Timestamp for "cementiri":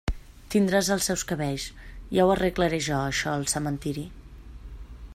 3.55-4.11